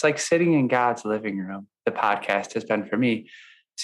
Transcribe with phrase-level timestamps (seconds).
[0.00, 1.66] it's like sitting in God's living room.
[1.84, 3.28] The podcast has been for me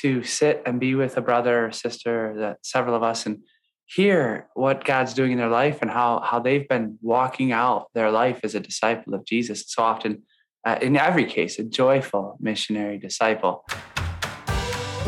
[0.00, 3.40] to sit and be with a brother or sister that several of us and
[3.84, 8.10] hear what God's doing in their life and how how they've been walking out their
[8.10, 9.64] life as a disciple of Jesus.
[9.66, 10.22] So often,
[10.64, 13.66] uh, in every case, a joyful missionary disciple.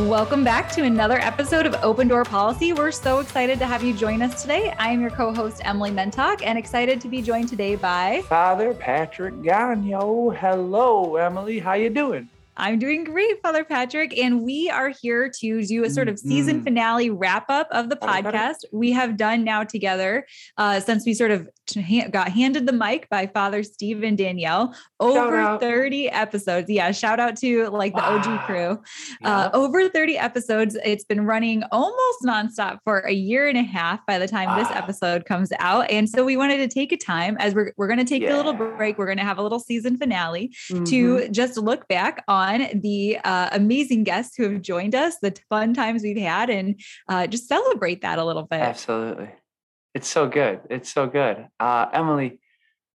[0.07, 2.73] Welcome back to another episode of Open Door Policy.
[2.73, 4.73] We're so excited to have you join us today.
[4.79, 9.35] I am your co-host Emily Mentok and excited to be joined today by Father Patrick
[9.35, 10.37] Gonyeau.
[10.37, 11.59] Hello, Emily.
[11.59, 12.29] How you doing?
[12.59, 14.19] I'm doing great, Father Patrick.
[14.19, 16.65] And we are here to do a sort of season mm-hmm.
[16.65, 18.65] finale wrap up of the podcast.
[18.73, 20.27] We have done now together
[20.57, 21.49] uh, since we sort of
[22.11, 24.75] got handed the mic by Father Steve and Danielle.
[24.99, 26.69] Over 30 episodes.
[26.69, 28.19] Yeah, shout out to like the wow.
[28.19, 28.83] OG crew.
[29.23, 30.77] Uh, over 30 episodes.
[30.85, 34.59] It's been running almost nonstop for a year and a half by the time wow.
[34.59, 35.89] this episode comes out.
[35.91, 38.35] And so we wanted to take a time as we're, we're going to take yeah.
[38.35, 38.99] a little break.
[38.99, 40.83] We're going to have a little season finale mm-hmm.
[40.85, 45.75] to just look back on the uh, amazing guests who have joined us, the fun
[45.75, 48.61] times we've had, and uh, just celebrate that a little bit.
[48.61, 49.31] Absolutely.
[49.95, 50.61] It's so good.
[50.71, 51.49] It's so good.
[51.59, 52.41] Uh, Emily,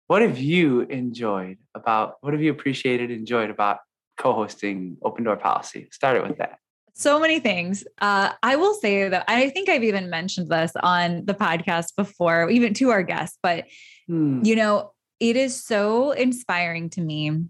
[0.07, 3.79] what have you enjoyed about, what have you appreciated, enjoyed about
[4.19, 5.89] co hosting Open Door Policy?
[5.93, 6.59] Start it with that.
[6.95, 7.85] So many things.
[8.01, 12.51] Uh, I will say that I think I've even mentioned this on the podcast before,
[12.51, 13.67] even to our guests, but
[14.07, 14.41] hmm.
[14.45, 17.45] you know, it is so inspiring to me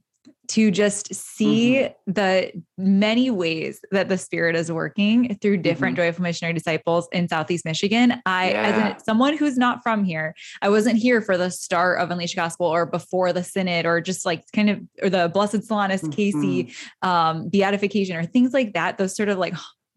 [0.51, 2.13] to just see mm-hmm.
[2.13, 6.07] the many ways that the spirit is working through different mm-hmm.
[6.07, 8.95] joyful missionary disciples in southeast michigan i yeah.
[8.97, 12.67] as someone who's not from here i wasn't here for the start of unleash gospel
[12.67, 16.11] or before the synod or just like kind of or the blessed solanus mm-hmm.
[16.11, 19.55] casey um, beatification or things like that those sort of like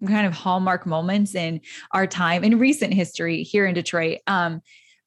[0.08, 4.62] kind of hallmark moments in our time in recent history here in detroit um,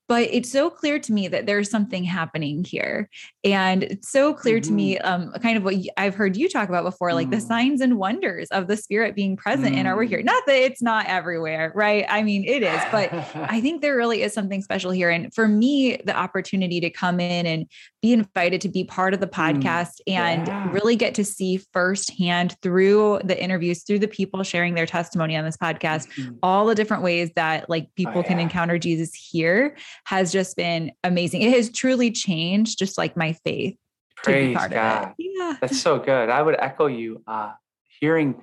[0.09, 3.09] but it's so clear to me that there's something happening here
[3.45, 4.69] and it's so clear mm-hmm.
[4.69, 7.33] to me um, kind of what i've heard you talk about before like mm.
[7.33, 9.79] the signs and wonders of the spirit being present mm.
[9.79, 10.25] in our work here mm.
[10.25, 14.23] not that it's not everywhere right i mean it is but i think there really
[14.23, 17.67] is something special here and for me the opportunity to come in and
[18.03, 19.33] be invited to be part of the mm.
[19.33, 20.15] podcast mm.
[20.15, 20.71] and yeah.
[20.71, 25.45] really get to see firsthand through the interviews through the people sharing their testimony on
[25.45, 26.35] this podcast mm-hmm.
[26.43, 28.29] all the different ways that like oh, people oh, yeah.
[28.29, 31.43] can encounter jesus here has just been amazing.
[31.43, 33.77] It has truly changed just like my faith.
[34.17, 35.15] Praise God.
[35.19, 35.57] Yeah.
[35.61, 36.31] That's so good.
[36.31, 37.23] I would echo you.
[37.27, 37.53] Uh,
[38.01, 38.43] hearing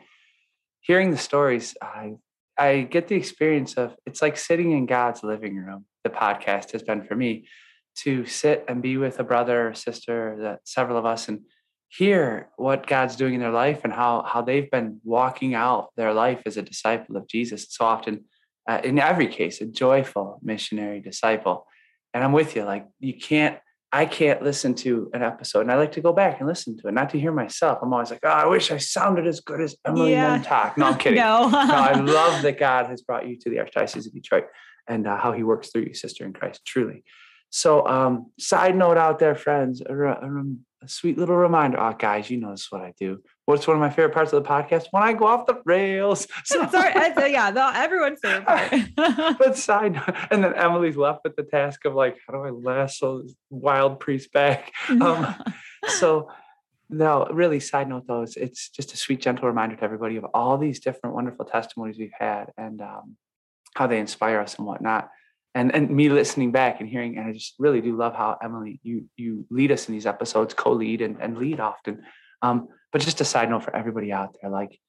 [0.82, 2.14] hearing the stories, I
[2.58, 5.86] I get the experience of it's like sitting in God's living room.
[6.04, 7.48] The podcast has been for me
[7.96, 11.42] to sit and be with a brother or sister that several of us and
[11.90, 16.14] hear what God's doing in their life and how how they've been walking out their
[16.14, 17.68] life as a disciple of Jesus.
[17.70, 18.26] So often
[18.68, 21.68] uh, in every case, a joyful missionary disciple.
[22.14, 22.64] And I'm with you.
[22.64, 23.58] Like, you can't,
[23.92, 26.88] I can't listen to an episode and I like to go back and listen to
[26.88, 27.80] it, not to hear myself.
[27.82, 30.40] I'm always like, oh, I wish I sounded as good as Emily yeah.
[30.40, 30.78] Mentok.
[30.78, 31.20] No, I'm kidding.
[31.20, 31.50] no.
[31.50, 34.46] no, I love that God has brought you to the Archdiocese of Detroit
[34.88, 37.04] and uh, how he works through you, sister in Christ, truly.
[37.56, 40.44] So, um, side note out there, friends, a, a,
[40.82, 41.80] a sweet little reminder.
[41.80, 43.22] Oh, guys, you know this is what I do.
[43.46, 44.88] What's one of my favorite parts of the podcast?
[44.90, 46.28] When I go off the rails.
[46.46, 46.92] So, Sorry,
[47.32, 48.48] yeah, no, everyone's favorite
[48.96, 49.38] part.
[49.38, 52.50] but side note, and then Emily's left with the task of like, how do I
[52.50, 54.74] lasso this wild priest back?
[54.90, 55.36] Um,
[56.00, 56.32] so,
[56.90, 60.26] no, really, side note though, it's, it's just a sweet, gentle reminder to everybody of
[60.34, 63.16] all these different wonderful testimonies we've had and um,
[63.76, 65.12] how they inspire us and whatnot
[65.56, 68.80] and and me listening back and hearing and i just really do love how emily
[68.84, 72.04] you you lead us in these episodes co-lead and, and lead often.
[72.42, 74.80] Um, but just a side note for everybody out there like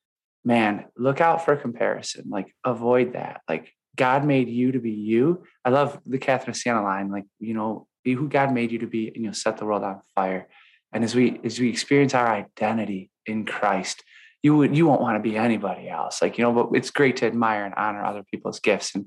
[0.44, 3.42] man look out for comparison like avoid that.
[3.48, 5.44] Like god made you to be you.
[5.64, 8.86] I love the catherine siena line like you know be who god made you to
[8.86, 10.48] be and you'll set the world on fire.
[10.92, 14.02] And as we as we experience our identity in christ
[14.42, 16.20] you would you won't want to be anybody else.
[16.20, 19.06] Like you know but it's great to admire and honor other people's gifts and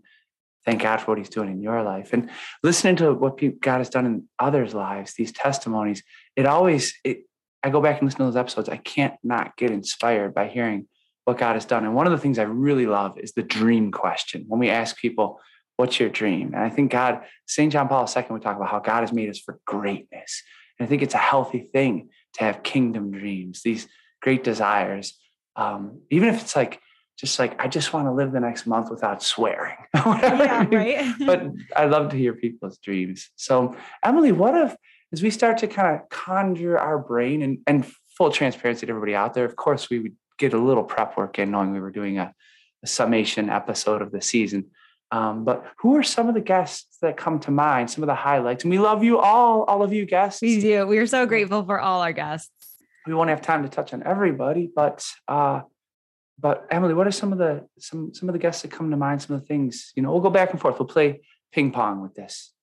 [0.67, 2.11] thank God for what He's doing in your life.
[2.11, 2.29] And
[2.61, 6.03] listening to what God has done in others' lives, these testimonies,
[6.35, 7.21] it always, it,
[7.63, 8.67] I go back and listen to those episodes.
[8.67, 10.89] I can't not get inspired by hearing
[11.23, 11.85] what God has done.
[11.85, 14.43] And one of the things I really love is the dream question.
[14.47, 15.39] When we ask people,
[15.77, 16.53] what's your dream?
[16.53, 17.71] And I think God, St.
[17.71, 20.43] John Paul II would talk about how God has made us for greatness.
[20.77, 23.87] And I think it's a healthy thing to have kingdom dreams, these
[24.21, 25.17] great desires.
[25.55, 26.81] Um, even if it's like
[27.17, 29.75] just like I just want to live the next month without swearing.
[29.95, 31.15] yeah, right.
[31.19, 33.29] but I love to hear people's dreams.
[33.35, 34.75] So Emily, what if
[35.11, 37.85] as we start to kind of conjure our brain and, and
[38.17, 41.39] full transparency to everybody out there, of course we would get a little prep work
[41.39, 42.33] in knowing we were doing a,
[42.83, 44.69] a summation episode of the season.
[45.09, 48.15] Um, but who are some of the guests that come to mind, some of the
[48.15, 48.63] highlights?
[48.63, 50.41] And we love you all, all of you guests.
[50.41, 50.85] We do.
[50.85, 52.51] We are so grateful for all our guests.
[53.07, 55.61] we won't have time to touch on everybody, but uh,
[56.39, 58.97] but Emily, what are some of the some some of the guests that come to
[58.97, 59.21] mind?
[59.21, 60.11] Some of the things you know.
[60.11, 60.77] We'll go back and forth.
[60.79, 62.53] We'll play ping pong with this.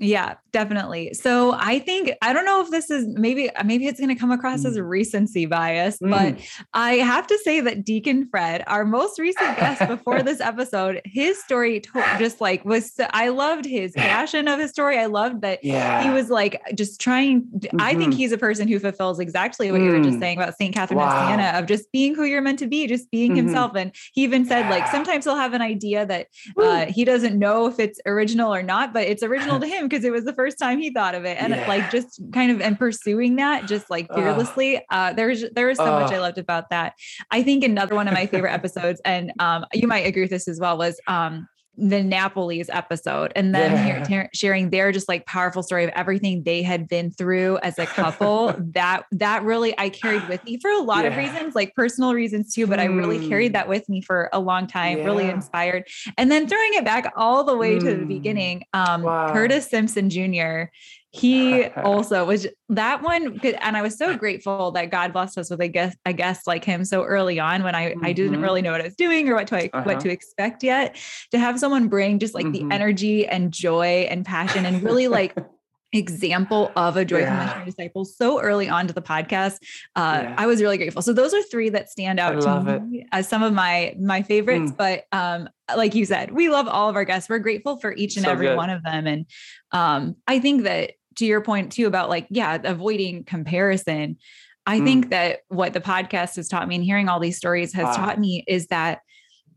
[0.00, 1.12] Yeah, definitely.
[1.12, 4.30] So I think I don't know if this is maybe maybe it's going to come
[4.30, 4.66] across mm.
[4.66, 6.10] as recency bias, mm.
[6.10, 6.38] but
[6.72, 11.38] I have to say that Deacon Fred, our most recent guest before this episode, his
[11.44, 11.82] story
[12.18, 14.98] just like was I loved his passion of his story.
[14.98, 16.02] I loved that yeah.
[16.02, 17.42] he was like just trying.
[17.42, 17.78] Mm-hmm.
[17.78, 18.12] I think mm-hmm.
[18.12, 19.84] he's a person who fulfills exactly what mm.
[19.84, 20.20] you were just mm.
[20.20, 21.08] saying about Saint Catherine wow.
[21.08, 23.48] of Siena of just being who you're meant to be, just being mm-hmm.
[23.48, 23.76] himself.
[23.76, 24.70] And he even said yeah.
[24.70, 28.62] like sometimes he'll have an idea that uh, he doesn't know if it's original or
[28.62, 31.24] not, but it's original to him because it was the first time he thought of
[31.24, 31.36] it.
[31.40, 31.66] And yeah.
[31.66, 34.84] like just kind of and pursuing that just like fearlessly.
[34.90, 36.94] Uh, there's there is so uh, much I loved about that.
[37.30, 40.48] I think another one of my favorite episodes, and um, you might agree with this
[40.48, 44.06] as well, was um the Napoli's episode and then yeah.
[44.06, 47.86] hear, sharing their just like powerful story of everything they had been through as a
[47.86, 51.10] couple that that really I carried with me for a lot yeah.
[51.10, 52.82] of reasons like personal reasons too but mm.
[52.82, 53.70] I really carried that hmm.
[53.70, 55.04] with me for a long time yeah.
[55.04, 55.86] really inspired
[56.18, 57.80] and then throwing it back all the way mm.
[57.80, 58.08] to the hmm.
[58.08, 59.32] beginning um wow.
[59.32, 60.64] Curtis Simpson Jr
[61.12, 65.50] he also was that one could, and i was so grateful that god blessed us
[65.50, 68.04] with a guest a guest like him so early on when i mm-hmm.
[68.04, 68.42] i didn't mm-hmm.
[68.42, 69.82] really know what i was doing or what to uh-huh.
[69.84, 70.96] what to expect yet
[71.30, 72.68] to have someone bring just like mm-hmm.
[72.68, 75.36] the energy and joy and passion and really like
[75.92, 77.64] example of a joyful yeah.
[77.64, 79.56] disciple so early on to the podcast
[79.96, 80.34] uh, yeah.
[80.38, 83.06] i was really grateful so those are three that stand out to me it.
[83.10, 84.76] as some of my my favorites mm.
[84.76, 88.14] but um like you said we love all of our guests we're grateful for each
[88.14, 88.56] and so every good.
[88.56, 89.26] one of them and
[89.72, 94.18] um i think that to your point too about like, yeah, avoiding comparison.
[94.66, 94.84] I mm.
[94.84, 97.96] think that what the podcast has taught me and hearing all these stories has wow.
[97.96, 99.00] taught me is that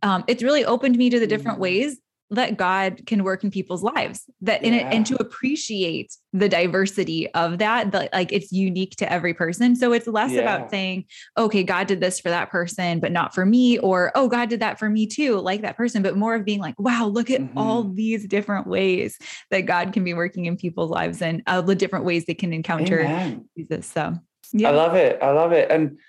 [0.01, 1.61] um, it's really opened me to the different mm.
[1.61, 1.97] ways
[2.35, 4.67] that God can work in people's lives that yeah.
[4.67, 9.33] in it and to appreciate the diversity of that that like it's unique to every
[9.33, 10.41] person so it's less yeah.
[10.41, 11.05] about saying
[11.37, 14.59] okay God did this for that person but not for me or oh God did
[14.61, 17.41] that for me too like that person but more of being like wow look at
[17.41, 17.57] mm-hmm.
[17.57, 19.17] all these different ways
[19.51, 22.53] that God can be working in people's lives and uh, the different ways they can
[22.53, 23.49] encounter Amen.
[23.57, 24.13] Jesus so
[24.51, 25.99] yeah I love it I love it and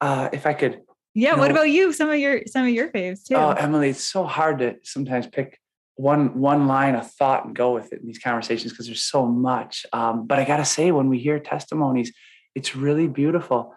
[0.00, 0.80] uh if I could
[1.14, 1.34] yeah.
[1.34, 1.92] what know, about you?
[1.92, 3.34] Some of your some of your faves too.
[3.34, 5.58] Oh, Emily, it's so hard to sometimes pick
[5.96, 9.26] one one line of thought and go with it in these conversations because there's so
[9.26, 9.86] much.
[9.92, 12.12] Um, but I gotta say, when we hear testimonies,
[12.54, 13.74] it's really beautiful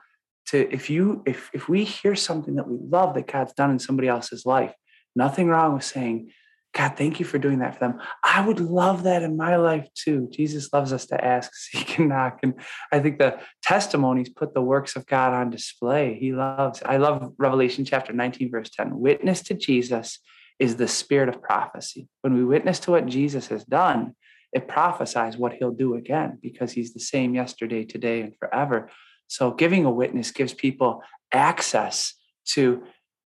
[0.47, 3.79] to if you if if we hear something that we love that God's done in
[3.79, 4.73] somebody else's life,
[5.15, 6.31] nothing wrong with saying,
[6.75, 8.01] God, thank you for doing that for them.
[8.21, 10.29] I would love that in my life too.
[10.31, 12.39] Jesus loves us to ask, seek, and knock.
[12.43, 12.55] And
[12.91, 16.17] I think the testimonies put the works of God on display.
[16.19, 18.99] He loves, I love Revelation chapter 19, verse 10.
[18.99, 20.19] Witness to Jesus
[20.59, 22.07] is the spirit of prophecy.
[22.21, 24.15] When we witness to what Jesus has done,
[24.53, 28.89] it prophesies what he'll do again because he's the same yesterday, today, and forever.
[29.27, 31.01] So giving a witness gives people
[31.33, 32.13] access
[32.53, 32.83] to,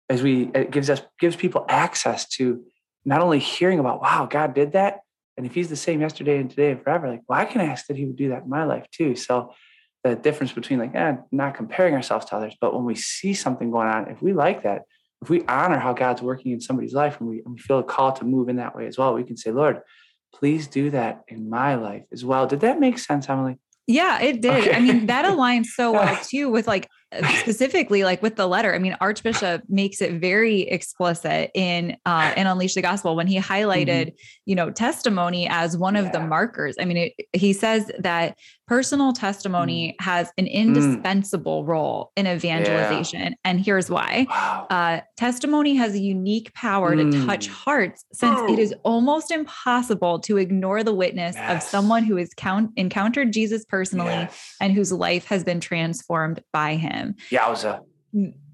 [0.10, 2.64] as we it gives us gives people access to
[3.06, 5.02] not only hearing about, wow, God did that.
[5.38, 7.88] And if he's the same yesterday and today and forever, like, well, I can ask
[7.88, 9.16] that he would do that in my life too.
[9.16, 9.54] So
[10.04, 13.72] the difference between like, eh, not comparing ourselves to others, but when we see something
[13.72, 14.84] going on, if we like that,
[15.22, 17.84] if we honor how God's working in somebody's life and we, and we feel a
[17.84, 19.82] call to move in that way as well, we can say, Lord,
[20.34, 22.48] please do that in my life as well.
[22.48, 23.58] Did that make sense, Emily?
[23.88, 24.68] Yeah, it did.
[24.68, 24.74] Okay.
[24.74, 26.88] I mean, that aligns so well too with like
[27.40, 28.76] specifically like with the letter.
[28.76, 33.40] I mean, Archbishop makes it very explicit in uh in Unleash the Gospel when he
[33.40, 34.46] highlighted, mm-hmm.
[34.46, 36.02] you know, testimony as one yeah.
[36.02, 36.76] of the markers.
[36.80, 38.38] I mean, it, he says that
[38.70, 40.04] personal testimony mm.
[40.04, 40.52] has an mm.
[40.52, 41.68] indispensable mm.
[41.68, 43.22] role in evangelization.
[43.22, 43.36] Yeah.
[43.44, 44.68] And here's why wow.
[44.70, 47.12] uh, testimony has a unique power mm.
[47.12, 47.52] to touch mm.
[47.52, 48.54] hearts since oh.
[48.54, 51.64] it is almost impossible to ignore the witness yes.
[51.64, 54.56] of someone who has count- encountered Jesus personally yes.
[54.62, 57.16] and whose life has been transformed by him.
[57.32, 57.82] Yowza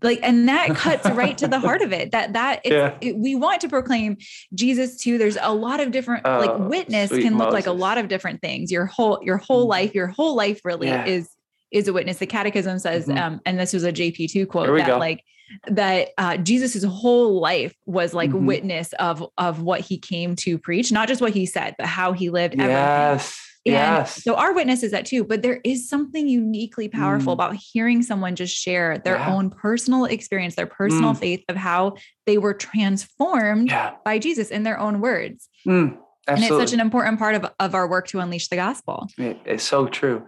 [0.01, 2.95] like and that cuts right to the heart of it that that yeah.
[3.01, 4.17] it, we want to proclaim
[4.53, 7.53] jesus too there's a lot of different like oh, witness can look Moses.
[7.53, 9.71] like a lot of different things your whole your whole mm-hmm.
[9.71, 11.05] life your whole life really yeah.
[11.05, 11.29] is
[11.71, 13.17] is a witness the catechism says mm-hmm.
[13.17, 14.97] um and this was a jp2 quote that go.
[14.97, 15.23] like
[15.67, 18.45] that uh jesus's whole life was like mm-hmm.
[18.45, 22.11] witness of of what he came to preach not just what he said but how
[22.11, 22.69] he lived yes.
[22.69, 24.23] everything and yes.
[24.23, 27.33] so our witness is that too, but there is something uniquely powerful mm.
[27.33, 29.33] about hearing someone just share their yeah.
[29.33, 31.17] own personal experience, their personal mm.
[31.17, 31.95] faith of how
[32.27, 33.95] they were transformed yeah.
[34.05, 35.49] by Jesus in their own words.
[35.67, 35.97] Mm.
[36.27, 39.07] And it's such an important part of, of our work to unleash the gospel.
[39.17, 40.25] It, it's so true.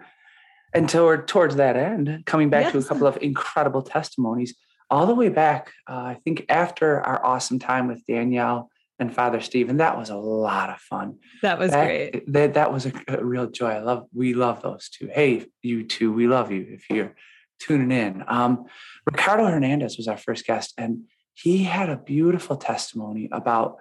[0.73, 2.71] And toward, towards that end, coming back yes.
[2.73, 4.55] to a couple of incredible testimonies,
[4.89, 9.41] all the way back, uh, I think after our awesome time with Danielle and Father
[9.41, 11.17] Steve, and that was a lot of fun.
[11.41, 12.33] That was that, great.
[12.33, 13.69] That that was a, a, real joy.
[13.69, 15.09] I love we love those two.
[15.11, 16.65] Hey, you two, we love you.
[16.69, 17.15] If you're
[17.59, 18.23] tuning in.
[18.27, 18.65] Um,
[19.05, 23.77] Ricardo Hernandez was our first guest, and he had a beautiful testimony about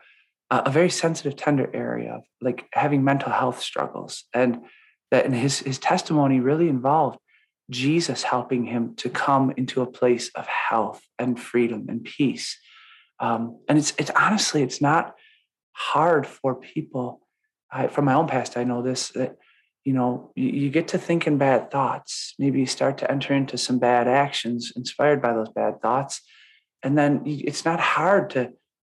[0.50, 4.60] a, a very sensitive, tender area of like having mental health struggles, and
[5.10, 7.18] that and his his testimony really involved
[7.70, 12.58] Jesus helping him to come into a place of health and freedom and peace.
[13.20, 15.14] Um, and it's it's honestly it's not
[15.72, 17.20] hard for people.
[17.70, 19.36] I, from my own past, I know this that
[19.84, 22.34] you know you, you get to thinking bad thoughts.
[22.38, 26.20] Maybe you start to enter into some bad actions inspired by those bad thoughts,
[26.82, 28.52] and then you, it's not hard to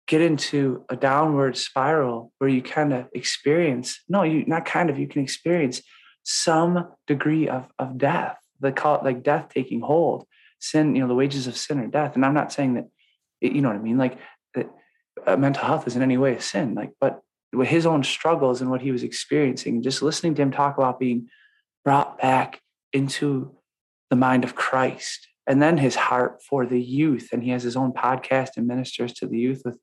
[0.09, 4.99] get into a downward spiral where you kind of experience no, you not kind of
[4.99, 5.83] you can experience
[6.25, 8.37] some degree of of death.
[8.61, 10.27] They call it like death taking hold.
[10.61, 12.15] Sin, you know, the wages of sin are death.
[12.15, 12.89] And I'm not saying that
[13.43, 13.99] you know what I mean?
[13.99, 14.19] Like
[15.27, 17.21] uh, mental health is in any way a sin, like, but
[17.53, 20.99] with his own struggles and what he was experiencing, just listening to him talk about
[20.99, 21.29] being
[21.85, 22.61] brought back
[22.93, 23.55] into
[24.11, 27.29] the mind of Christ and then his heart for the youth.
[27.33, 29.79] And he has his own podcast and ministers to the youth with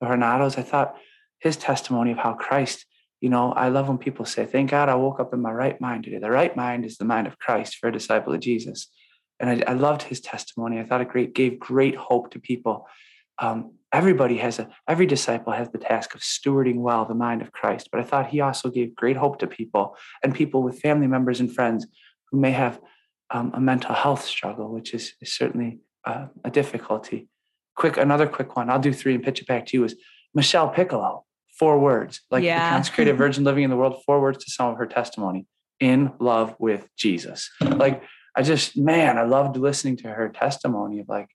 [0.00, 0.58] the Renatos.
[0.58, 0.96] I thought
[1.40, 2.84] his testimony of how Christ,
[3.20, 5.80] you know, I love when people say, Thank God I woke up in my right
[5.80, 6.18] mind today.
[6.18, 8.88] The right mind is the mind of Christ for a disciple of Jesus.
[9.40, 10.78] And I, I loved his testimony.
[10.78, 12.86] I thought it great, gave great hope to people
[13.38, 17.52] um, everybody has a every disciple has the task of stewarding well the mind of
[17.52, 21.06] christ but i thought he also gave great hope to people and people with family
[21.06, 21.86] members and friends
[22.30, 22.80] who may have
[23.30, 27.28] um, a mental health struggle which is, is certainly uh, a difficulty
[27.76, 29.94] quick another quick one i'll do three and pitch it back to you is
[30.34, 31.24] michelle piccolo
[31.58, 32.68] four words like yeah.
[32.68, 35.46] the consecrated virgin living in the world four words to some of her testimony
[35.78, 38.02] in love with jesus like
[38.36, 41.28] i just man i loved listening to her testimony of like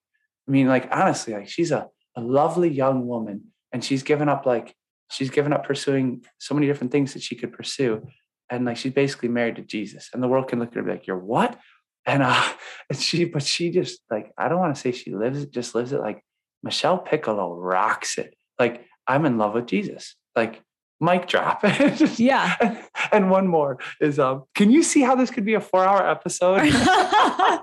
[0.50, 1.88] I mean, like honestly, like she's a,
[2.18, 4.76] a lovely young woman and she's given up like
[5.12, 8.08] she's given up pursuing so many different things that she could pursue.
[8.50, 10.10] And like she's basically married to Jesus.
[10.12, 11.60] And the world can look at her like, You're what?
[12.08, 12.44] And uh
[12.90, 15.76] and she but she just like I don't want to say she lives it, just
[15.76, 16.24] lives it like
[16.64, 18.34] Michelle Piccolo rocks it.
[18.58, 20.16] Like I'm in love with Jesus.
[20.36, 20.64] Like
[21.00, 21.62] mic drop.
[21.62, 22.56] just, yeah.
[22.60, 22.78] And,
[23.12, 26.10] and, one more is um, can you see how this could be a four hour
[26.10, 26.62] episode?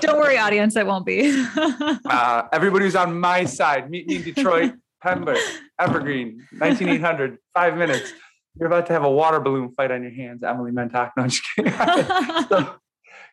[0.00, 1.46] Don't worry, audience, it won't be.
[1.56, 4.72] uh, everybody who's on my side, meet me in Detroit,
[5.02, 5.38] Pembroke,
[5.78, 8.12] Evergreen, 19800, five minutes.
[8.58, 11.10] You're about to have a water balloon fight on your hands, Emily Mentok.
[11.16, 11.72] No, I'm just kidding.
[12.48, 12.74] so,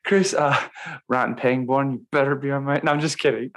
[0.04, 0.60] Chris, uh,
[1.08, 2.82] Rotten Pangborn, you better be on my.
[2.84, 3.52] No, I'm just kidding.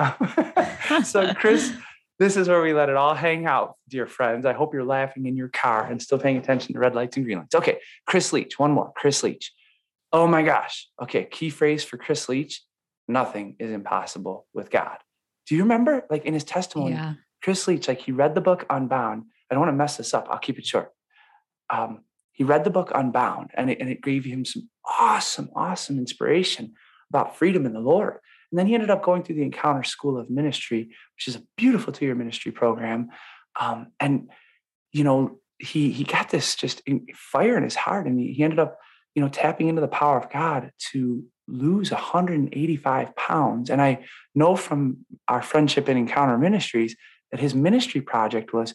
[1.04, 1.73] so, Chris,
[2.18, 4.44] this is where we let it all hang out, dear friends.
[4.44, 7.25] I hope you're laughing in your car and still paying attention to red lights and
[7.25, 7.54] green lights.
[7.54, 8.92] Okay, Chris Leach, one more.
[8.94, 9.52] Chris Leach.
[10.14, 10.88] Oh my gosh.
[11.02, 12.62] Okay, key phrase for Chris Leach
[13.09, 14.99] nothing is impossible with God.
[15.47, 17.14] Do you remember, like in his testimony, yeah.
[17.42, 19.25] Chris Leach, like he read the book Unbound.
[19.50, 20.28] I don't want to mess this up.
[20.30, 20.92] I'll keep it short.
[21.68, 25.99] Um, he read the book Unbound and it, and it gave him some awesome, awesome
[25.99, 26.75] inspiration
[27.11, 28.18] about freedom in the Lord.
[28.50, 31.42] And then he ended up going through the Encounter School of Ministry, which is a
[31.56, 33.09] beautiful two year ministry program.
[33.61, 34.30] Um, and,
[34.92, 36.83] you know, he, he got this just
[37.14, 38.78] fire in his heart and he, he ended up
[39.14, 43.71] you know, tapping into the power of God to lose 185 pounds.
[43.71, 44.04] And I
[44.35, 46.97] know from our friendship and Encounter Ministries
[47.30, 48.75] that his ministry project was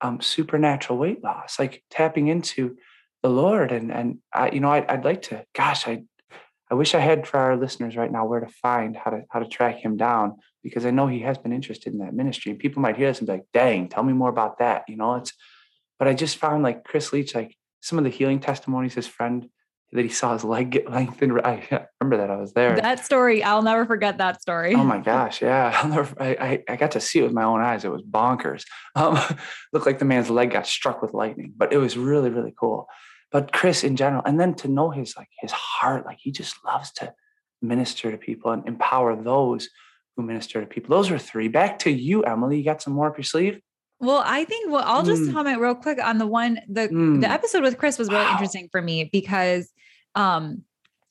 [0.00, 2.76] um, supernatural weight loss, like tapping into
[3.22, 3.72] the Lord.
[3.72, 6.04] And and I, you know, I, I'd like to, gosh, I
[6.70, 9.38] I wish I had for our listeners right now where to find how to how
[9.38, 12.50] to track him down because I know he has been interested in that ministry.
[12.50, 14.96] And people might hear this and be like, "Dang, tell me more about that." You
[14.96, 15.32] know, it's.
[15.98, 19.48] But I just found like Chris Leach, like some of the healing testimonies his friend
[19.92, 21.40] that he saw his leg get lengthened.
[21.44, 22.76] I remember that I was there.
[22.76, 24.74] That story, I'll never forget that story.
[24.74, 27.60] Oh my gosh, yeah, I'll never, I, I got to see it with my own
[27.60, 27.84] eyes.
[27.84, 28.64] It was bonkers.
[28.96, 29.18] Um,
[29.74, 32.88] looked like the man's leg got struck with lightning, but it was really really cool.
[33.30, 36.56] But Chris in general, and then to know his like his heart, like he just
[36.64, 37.12] loves to
[37.60, 39.68] minister to people and empower those
[40.16, 40.96] who minister to people.
[40.96, 41.48] Those are three.
[41.48, 42.56] Back to you, Emily.
[42.56, 43.60] You got some more up your sleeve?
[43.98, 45.32] Well, I think well, I'll just mm.
[45.32, 47.20] comment real quick on the one the mm.
[47.20, 48.32] the episode with Chris was really wow.
[48.32, 49.70] interesting for me because
[50.16, 50.62] um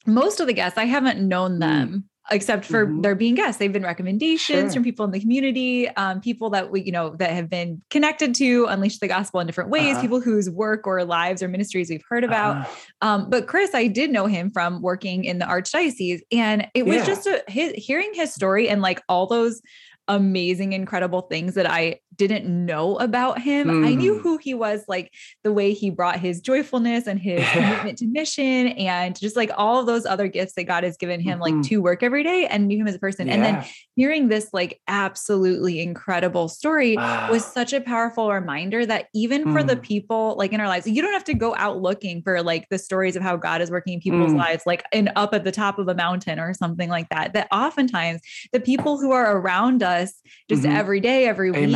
[0.06, 1.60] most of the guests I haven't known mm.
[1.62, 3.02] them except for mm-hmm.
[3.02, 3.60] their being guests.
[3.60, 4.72] They've been recommendations sure.
[4.72, 8.34] from people in the community, um, people that we, you know, that have been connected
[8.36, 10.02] to unleash the gospel in different ways, uh-huh.
[10.02, 12.58] people whose work or lives or ministries we've heard about.
[12.58, 12.76] Uh-huh.
[13.02, 16.98] Um, but Chris, I did know him from working in the archdiocese, and it was
[16.98, 17.06] yeah.
[17.06, 19.62] just a, his, hearing his story and like all those
[20.08, 23.68] amazing, incredible things that I didn't know about him.
[23.68, 23.88] Mm.
[23.88, 24.22] I knew mm.
[24.22, 25.12] who he was, like
[25.44, 29.80] the way he brought his joyfulness and his commitment to mission and just like all
[29.80, 31.58] of those other gifts that God has given him, mm-hmm.
[31.58, 33.28] like to work every day and knew him as a person.
[33.28, 33.34] Yeah.
[33.34, 37.32] And then hearing this like absolutely incredible story wow.
[37.32, 39.54] was such a powerful reminder that even mm.
[39.54, 39.82] for the mm.
[39.82, 42.78] people like in our lives, you don't have to go out looking for like the
[42.78, 44.38] stories of how God is working in people's mm.
[44.38, 47.34] lives, like in up at the top of a mountain or something like that.
[47.34, 50.76] That oftentimes the people who are around us just mm-hmm.
[50.76, 51.68] every day, every Amen.
[51.68, 51.76] week,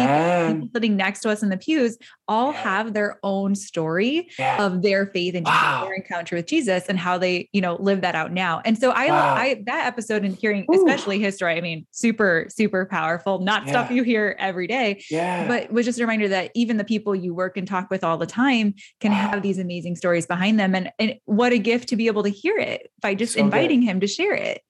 [0.73, 2.61] sitting next to us in the pews, all yeah.
[2.61, 4.63] have their own story yeah.
[4.63, 5.85] of their faith and wow.
[5.85, 8.61] their encounter with Jesus and how they, you know, live that out now.
[8.65, 9.35] And so I, wow.
[9.35, 10.75] I that episode and hearing, Ooh.
[10.75, 15.47] especially his story, I mean, super, super powerful, not stuff you hear every day, yeah.
[15.47, 18.17] but was just a reminder that even the people you work and talk with all
[18.17, 19.17] the time can wow.
[19.17, 20.75] have these amazing stories behind them.
[20.75, 23.81] And, and what a gift to be able to hear it by just so inviting
[23.81, 23.87] good.
[23.87, 24.61] him to share it.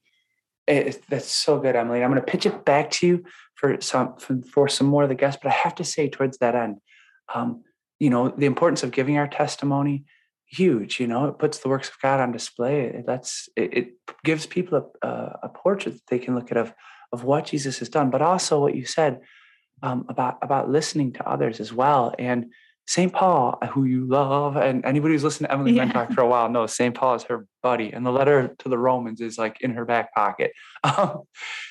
[0.70, 2.04] It, that's so good, Emily.
[2.04, 3.24] I'm going to pitch it back to you
[3.56, 6.54] for some for some more of the guests, but I have to say towards that
[6.54, 6.78] end,
[7.34, 7.64] um,
[8.00, 10.06] you know, the importance of giving our testimony,
[10.46, 11.00] huge.
[11.00, 12.82] You know, it puts the works of God on display.
[12.82, 13.88] It lets it, it
[14.24, 15.08] gives people a,
[15.44, 16.72] a, portrait that they can look at of
[17.12, 19.22] of what Jesus has done, but also what you said
[19.82, 22.14] um, about about listening to others as well.
[22.20, 22.54] And
[22.90, 23.14] St.
[23.14, 25.86] Paul, who you love, and anybody who's listened to Emily yeah.
[25.86, 26.96] Mentok for a while knows St.
[26.96, 30.14] Paul is her buddy, and the letter to the Romans is like in her back
[30.14, 30.52] pocket.
[30.84, 31.24] Um,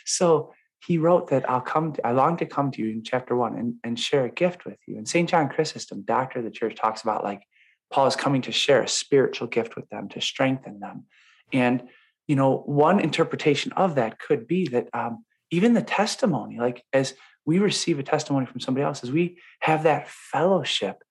[0.05, 0.53] so
[0.87, 3.59] he wrote that I'll come, to, I long to come to you in chapter one
[3.59, 4.97] and, and share a gift with you.
[4.97, 5.29] And St.
[5.29, 7.43] John Chrysostom, doctor of the church, talks about like
[7.91, 11.07] Paul is coming to share a spiritual gift with them to strengthen them.
[11.53, 11.83] And,
[12.29, 17.15] you know, one interpretation of that could be that um, even the testimony, like as
[17.45, 21.03] we receive a testimony from somebody else, as we have that fellowship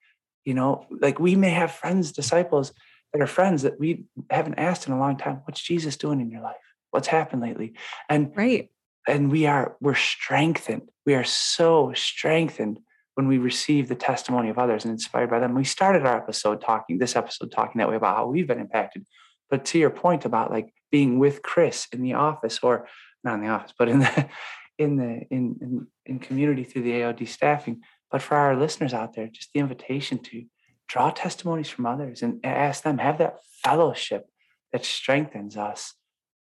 [0.48, 2.72] you know like we may have friends disciples
[3.12, 6.32] that are friends that we haven't asked in a long time what's jesus doing in
[6.32, 6.56] your life?
[6.92, 7.74] What's happened lately?
[8.10, 8.70] And right.
[9.08, 10.90] and we are we're strengthened.
[11.06, 12.80] We are so strengthened
[13.16, 15.56] when we receive the testimony of others and inspired by them.
[15.56, 19.06] We started our episode talking this episode talking that way about how we've been impacted.
[19.50, 22.88] But to your point about like being with chris in the office or
[23.24, 24.30] not in the office but in the
[24.78, 29.14] in the in in, in community through the aod staffing but for our listeners out
[29.16, 30.46] there, just the invitation to
[30.88, 34.28] draw testimonies from others and ask them, have that fellowship
[34.72, 35.94] that strengthens us.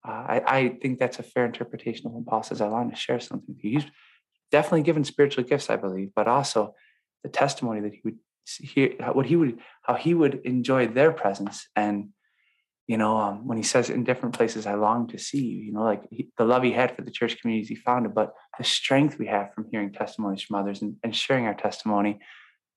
[0.08, 2.96] Uh, I, I, think that's a fair interpretation of when Paul says, I long to
[2.96, 3.56] share something.
[3.60, 3.84] He's
[4.50, 6.74] definitely given spiritual gifts, I believe, but also
[7.24, 11.68] the testimony that he would hear, what he would, how he would enjoy their presence
[11.75, 12.10] and
[12.90, 15.72] you know, um, when he says in different places, I long to see you, you
[15.72, 18.64] know, like he, the love he had for the church communities he founded, but the
[18.64, 22.18] strength we have from hearing testimonies from others and, and sharing our testimony,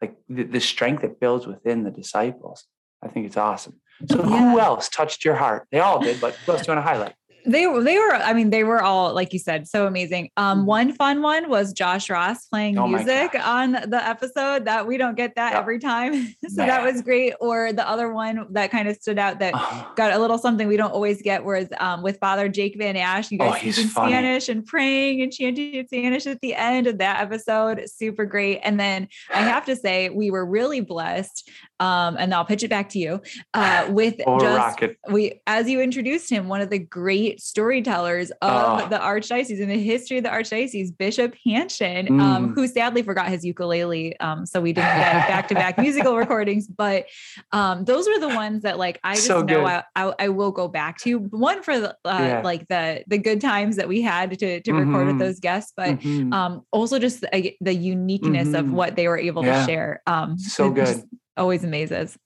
[0.02, 2.66] like the, the, strength it builds within the disciples.
[3.02, 3.80] I think it's awesome.
[4.06, 4.52] So yeah.
[4.52, 5.66] who else touched your heart?
[5.72, 7.14] They all did, but who else do you want to highlight?
[7.44, 10.58] They were they were i mean they were all like you said so amazing um
[10.58, 10.66] mm-hmm.
[10.66, 15.16] one fun one was josh ross playing oh music on the episode that we don't
[15.16, 15.60] get that yep.
[15.60, 16.12] every time
[16.48, 16.68] so Man.
[16.68, 19.52] that was great or the other one that kind of stood out that
[19.96, 23.38] got a little something we don't always get was um with father jake VanAssche you
[23.38, 27.20] guys oh, speaking spanish and praying and chanting in spanish at the end of that
[27.20, 31.50] episode super great and then i have to say we were really blessed
[31.80, 33.20] um and i'll pitch it back to you
[33.54, 34.96] uh with oh, just rocket.
[35.08, 38.88] we as you introduced him one of the great great storytellers of oh.
[38.88, 42.20] the archdiocese and the history of the archdiocese, Bishop Hanchon, um, mm.
[42.20, 44.18] um, who sadly forgot his ukulele.
[44.20, 47.06] Um, so we didn't get back to back musical recordings, but
[47.52, 50.50] um, those were the ones that like I just so know I, I, I, will
[50.50, 51.18] go back to.
[51.18, 52.40] One for the, uh, yeah.
[52.42, 54.78] like the the good times that we had to, to mm-hmm.
[54.78, 55.18] record with mm-hmm.
[55.18, 56.32] those guests, but mm-hmm.
[56.32, 58.56] Um, also just the, the uniqueness mm-hmm.
[58.56, 59.60] of what they were able yeah.
[59.60, 60.02] to share.
[60.06, 61.02] Um, so good.
[61.36, 62.18] Always amazes.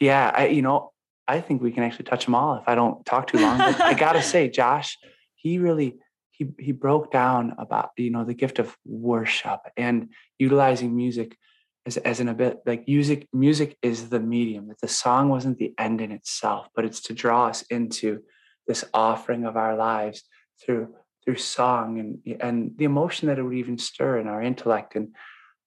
[0.00, 0.92] Yeah, I, you know,
[1.28, 3.58] I think we can actually touch them all if I don't talk too long.
[3.58, 4.96] But I gotta say, Josh,
[5.34, 5.96] he really
[6.30, 11.36] he he broke down about you know the gift of worship and utilizing music
[11.84, 13.28] as as in a bit like music.
[13.32, 14.68] Music is the medium.
[14.68, 18.22] That the song wasn't the end in itself, but it's to draw us into
[18.66, 20.22] this offering of our lives
[20.64, 24.96] through through song and and the emotion that it would even stir in our intellect
[24.96, 25.14] and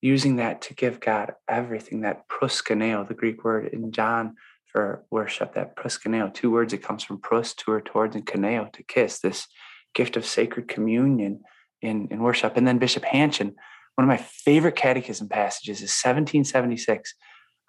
[0.02, 2.02] using that to give God everything.
[2.02, 4.36] That proskuneo, the Greek word in John
[4.72, 8.84] for worship, that proskuneo, two words, it comes from pros, to towards, and kuneo, to
[8.84, 9.48] kiss, this
[9.94, 11.42] gift of sacred communion
[11.82, 12.56] in, in worship.
[12.56, 13.54] And then Bishop Hanchon,
[13.96, 17.14] one of my favorite catechism passages is 1776.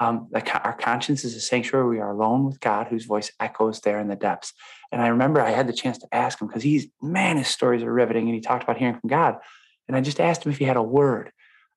[0.01, 1.89] Um, our conscience is a sanctuary.
[1.89, 4.53] We are alone with God, whose voice echoes there in the depths.
[4.91, 7.83] And I remember I had the chance to ask him because he's, man, his stories
[7.83, 8.27] are riveting.
[8.27, 9.37] And he talked about hearing from God.
[9.89, 11.31] And I just asked him if he had a word,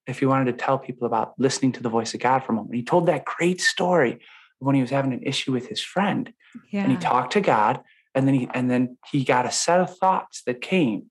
[0.08, 2.56] if he wanted to tell people about listening to the voice of God for a
[2.56, 2.76] moment.
[2.76, 4.22] He told that great story
[4.60, 6.34] when he was having an issue with his friend
[6.72, 6.84] yeah.
[6.84, 7.82] and he talked to god
[8.14, 11.10] and then he and then he got a set of thoughts that came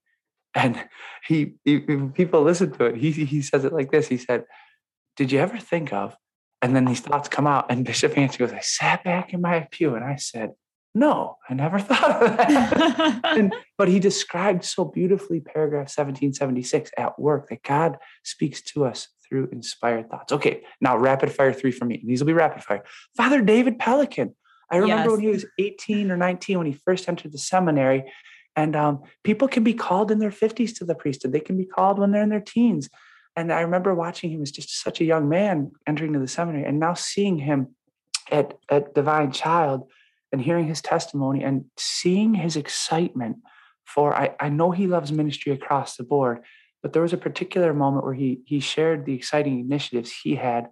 [0.54, 0.82] And
[1.26, 1.80] he, he
[2.14, 2.96] people listen to it.
[2.96, 4.08] He he says it like this.
[4.08, 4.44] He said,
[5.16, 6.16] "Did you ever think of?"
[6.62, 9.66] And then these thoughts come out, and Bishop Yancey goes, "I sat back in my
[9.70, 10.52] pew and I said."
[10.96, 13.20] No, I never thought of that.
[13.24, 19.08] and, but he described so beautifully paragraph 1776 at work that God speaks to us
[19.34, 20.32] through inspired thoughts.
[20.32, 22.00] Okay, now rapid fire three for me.
[22.06, 22.84] These will be rapid fire.
[23.16, 24.36] Father David Pelican.
[24.70, 25.10] I remember yes.
[25.10, 28.04] when he was 18 or 19 when he first entered the seminary.
[28.54, 31.32] And um, people can be called in their 50s to the priesthood.
[31.32, 32.88] They can be called when they're in their teens.
[33.34, 36.64] And I remember watching him as just such a young man entering to the seminary
[36.64, 37.74] and now seeing him
[38.30, 39.90] at, at Divine Child
[40.32, 43.38] and hearing his testimony and seeing his excitement
[43.84, 46.42] for I, I know he loves ministry across the board,
[46.84, 50.68] but there was a particular moment where he he shared the exciting initiatives he had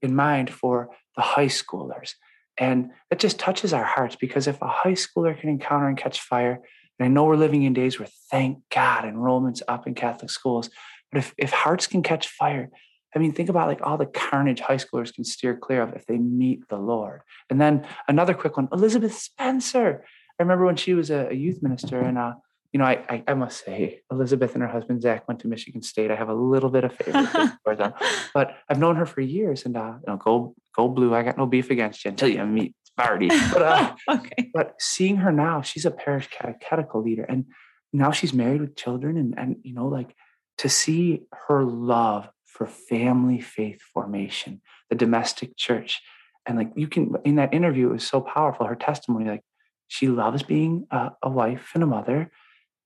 [0.00, 2.12] in mind for the high schoolers.
[2.56, 6.20] And it just touches our hearts because if a high schooler can encounter and catch
[6.20, 6.60] fire,
[6.98, 10.70] and I know we're living in days where thank God enrollment's up in Catholic schools,
[11.10, 12.70] but if, if hearts can catch fire,
[13.16, 16.06] I mean, think about like all the carnage high schoolers can steer clear of if
[16.06, 17.22] they meet the Lord.
[17.50, 20.04] And then another quick one, Elizabeth Spencer.
[20.38, 22.34] I remember when she was a, a youth minister, and uh,
[22.72, 25.82] you know, I, I, I must say, Elizabeth and her husband Zach went to Michigan
[25.82, 26.10] State.
[26.10, 27.92] I have a little bit of favor for them,
[28.34, 31.14] but I've known her for years, and uh, you know, go go blue.
[31.14, 33.28] I got no beef against you until you meet Sparty.
[33.52, 34.50] But uh, okay.
[34.52, 37.46] but seeing her now, she's a parish catechetical leader, and
[37.92, 40.14] now she's married with children, and and you know, like
[40.58, 46.00] to see her love for family faith formation, the domestic church.
[46.46, 48.66] And like you can, in that interview, it was so powerful.
[48.66, 49.42] Her testimony, like
[49.88, 52.30] she loves being a, a wife and a mother,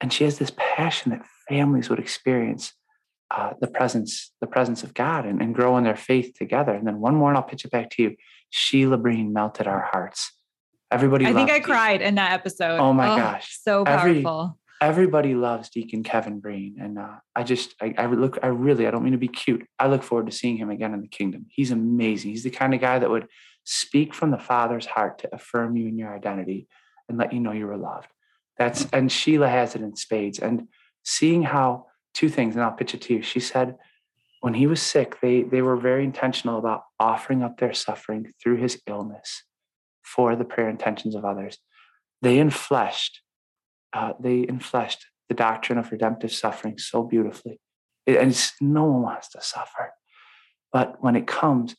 [0.01, 2.73] and she has this passion that families would experience
[3.31, 6.73] uh, the presence, the presence of God, and, and grow in their faith together.
[6.73, 8.17] And then one more, and I'll pitch it back to you.
[8.51, 10.33] Sheila Breen melted our hearts.
[10.91, 12.81] Everybody, I think I cried in that episode.
[12.81, 14.59] Oh my oh, gosh, so powerful.
[14.81, 18.89] Every, everybody loves Deacon Kevin Breen, and uh, I just I, I look I really
[18.89, 19.65] I don't mean to be cute.
[19.79, 21.47] I look forward to seeing him again in the kingdom.
[21.49, 22.33] He's amazing.
[22.33, 23.29] He's the kind of guy that would
[23.63, 26.67] speak from the Father's heart to affirm you in your identity
[27.09, 28.09] and let you know you were loved.
[28.61, 30.39] That's and Sheila has it in spades.
[30.39, 30.69] And
[31.03, 33.23] seeing how two things, and I'll pitch it to you.
[33.23, 33.77] She said
[34.43, 38.59] when he was sick, they they were very intentional about offering up their suffering through
[38.59, 39.45] his illness
[40.03, 41.57] for the prayer intentions of others.
[42.21, 43.21] They enfleshed
[43.95, 47.61] uh, they infleshed the doctrine of redemptive suffering so beautifully.
[48.05, 49.95] It, and no one wants to suffer.
[50.71, 51.77] But when it comes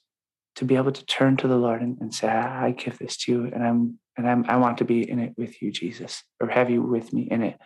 [0.56, 3.32] to be able to turn to the Lord and, and say, I give this to
[3.32, 6.50] you, and I'm and I'm, I want to be in it with you, Jesus, or
[6.50, 7.58] have you with me in it.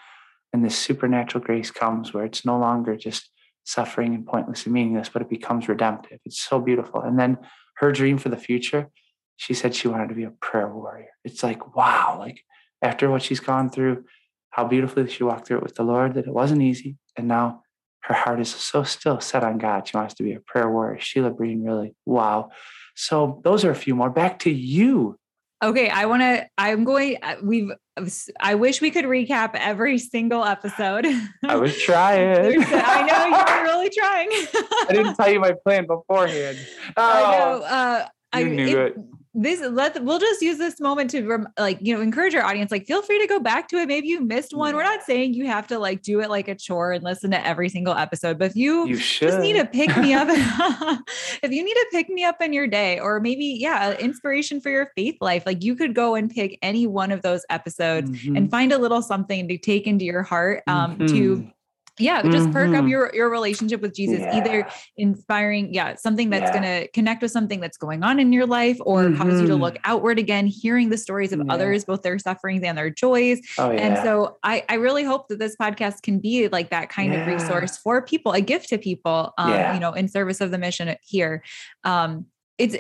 [0.53, 3.29] And this supernatural grace comes where it's no longer just
[3.63, 6.19] suffering and pointless and meaningless, but it becomes redemptive.
[6.23, 7.01] It's so beautiful.
[7.01, 7.39] And then
[7.77, 8.89] her dream for the future,
[9.37, 11.09] she said she wanted to be a prayer warrior.
[11.23, 12.41] It's like, wow, like
[12.81, 14.05] after what she's gone through,
[14.51, 16.97] how beautifully she walked through it with the Lord, that it wasn't easy.
[17.17, 17.63] And now
[18.07, 19.87] her heart is so still set on God.
[19.87, 20.99] She wants to be a prayer warrior.
[20.99, 22.49] Sheila Breen, really, wow.
[22.95, 24.09] So those are a few more.
[24.09, 25.17] Back to you.
[25.63, 26.47] Okay, I want to.
[26.57, 27.17] I'm going.
[27.23, 27.71] Uh, we've.
[28.39, 31.07] I wish we could recap every single episode.
[31.43, 32.63] I was trying.
[32.67, 34.27] I know you were really trying.
[34.31, 36.57] I didn't tell you my plan beforehand.
[36.97, 37.61] Oh, I know.
[37.63, 38.05] Uh,
[38.37, 38.97] you I, knew it, it
[39.35, 42.85] this let we'll just use this moment to like you know encourage our audience like
[42.85, 44.77] feel free to go back to it maybe you missed one yeah.
[44.77, 47.45] we're not saying you have to like do it like a chore and listen to
[47.45, 50.27] every single episode but if you, you just need to pick me up
[51.43, 54.69] if you need to pick me up in your day or maybe yeah inspiration for
[54.69, 58.37] your faith life like you could go and pick any one of those episodes mm-hmm.
[58.37, 61.07] and find a little something to take into your heart um mm-hmm.
[61.07, 61.51] to
[61.99, 62.51] yeah just mm-hmm.
[62.51, 62.87] perk up mm-hmm.
[62.87, 64.37] your your relationship with jesus yeah.
[64.37, 66.51] either inspiring yeah something that's yeah.
[66.51, 69.21] going to connect with something that's going on in your life or mm-hmm.
[69.21, 69.91] cause you to look mm-hmm.
[69.91, 71.53] outward again hearing the stories of yeah.
[71.53, 75.39] others both their sufferings and their joys oh, and so I, I really hope that
[75.39, 79.33] this podcast can be like that kind of resource for people a gift to people
[79.37, 81.43] um, you know in service of the mission here
[81.83, 82.25] um,
[82.57, 82.77] it's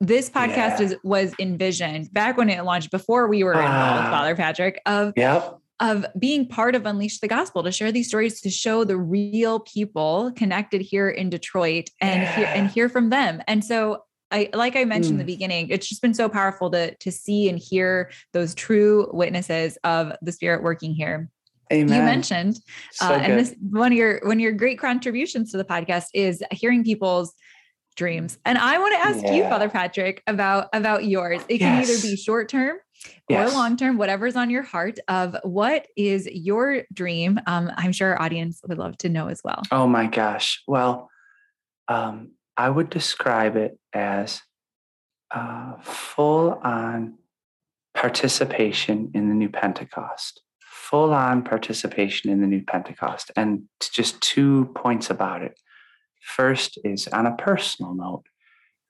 [0.00, 4.10] this podcast is was envisioned back when it launched before we were involved with ah.
[4.10, 8.40] Father Patrick of yep of being part of Unleash the Gospel to share these stories
[8.42, 12.36] to show the real people connected here in Detroit and yeah.
[12.36, 13.42] hear and hear from them.
[13.48, 15.20] And so I like I mentioned mm.
[15.20, 15.36] in the mm.
[15.36, 20.12] beginning, it's just been so powerful to to see and hear those true witnesses of
[20.22, 21.28] the Spirit working here.
[21.72, 21.96] Amen.
[21.96, 22.60] You mentioned,
[22.92, 26.06] so uh, and this one of your one of your great contributions to the podcast
[26.14, 27.34] is hearing people's
[27.96, 28.38] dreams.
[28.44, 29.32] And I want to ask yeah.
[29.34, 31.42] you, Father Patrick, about about yours.
[31.48, 31.90] It can yes.
[31.90, 32.76] either be short term
[33.28, 33.50] yes.
[33.50, 34.98] or long term, whatever's on your heart.
[35.08, 37.40] Of what is your dream?
[37.46, 39.62] Um, I'm sure our audience would love to know as well.
[39.70, 40.62] Oh my gosh!
[40.66, 41.10] Well,
[41.88, 44.40] um, I would describe it as
[45.82, 47.18] full on
[47.94, 50.40] participation in the new Pentecost
[50.84, 53.32] full on participation in the new Pentecost.
[53.36, 55.58] And just two points about it.
[56.22, 58.24] First is on a personal note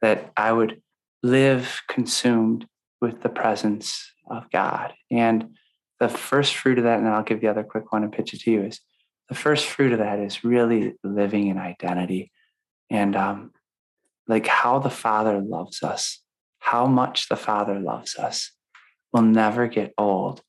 [0.03, 0.83] that I would
[1.23, 2.67] live consumed
[3.05, 4.95] with the presence of God.
[5.11, 5.57] And
[6.01, 8.41] the first fruit of that, and I'll give the other quick one and pitch it
[8.41, 8.81] to you, is
[9.29, 12.33] the first fruit of that is really living in identity
[12.91, 13.51] and um,
[14.27, 16.23] like how the Father loves us,
[16.59, 18.53] how much the Father loves us
[19.13, 20.43] will never get old.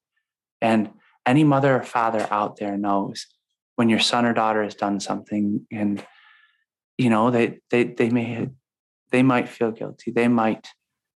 [0.61, 0.91] And
[1.25, 3.27] any mother or father out there knows
[3.75, 6.05] when your son or daughter has done something and
[6.97, 8.47] you know they they they may
[9.11, 10.67] they might feel guilty they might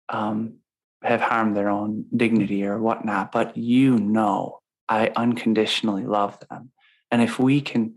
[0.10, 0.56] um,
[1.04, 6.72] have harmed their own dignity or whatnot but you know i unconditionally love them.
[7.12, 7.96] And if we can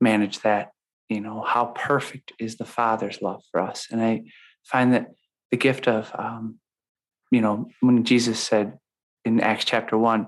[0.00, 0.72] manage that
[1.08, 3.88] you know how perfect is the father's love for us?
[3.90, 4.22] And i
[4.64, 5.08] find that
[5.50, 6.58] the gift of um,
[7.30, 8.78] you know when jesus said
[9.24, 10.26] in acts chapter 1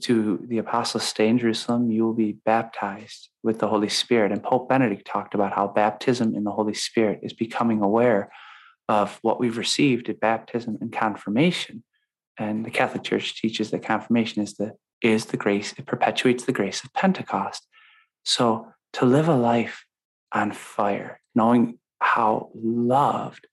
[0.00, 4.32] to the apostles stay in jerusalem you will be baptized with the holy spirit.
[4.32, 8.32] And pope benedict talked about how baptism in the holy spirit is becoming aware
[8.88, 11.82] of what we've received at baptism and confirmation
[12.38, 16.52] and the catholic church teaches that confirmation is the is the grace it perpetuates the
[16.52, 17.66] grace of pentecost
[18.24, 19.84] so to live a life
[20.32, 23.46] on fire, knowing how loved